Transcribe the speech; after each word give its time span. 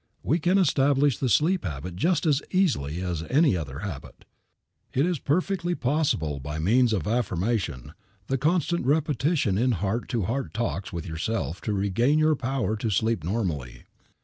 We 0.23 0.39
can 0.39 0.57
establish 0.57 1.19
the 1.19 1.29
sleep 1.29 1.63
habit 1.63 1.95
just 1.95 2.25
as 2.25 2.41
easily 2.49 3.01
as 3.03 3.21
any 3.29 3.55
other 3.55 3.81
habit. 3.81 4.25
It 4.95 5.05
is 5.05 5.19
perfectly 5.19 5.75
possible 5.75 6.39
by 6.39 6.57
means 6.57 6.91
of 6.91 7.05
affirmation, 7.05 7.93
the 8.25 8.39
constant 8.39 8.83
repetition 8.87 9.59
in 9.59 9.73
heart 9.73 10.09
to 10.09 10.23
heart 10.23 10.55
talks 10.55 10.91
with 10.91 11.05
yourself 11.05 11.61
to 11.61 11.73
regain 11.73 12.17
your 12.17 12.35
power 12.35 12.75
to 12.77 12.89
sleep 12.89 13.23
normally. 13.23 13.83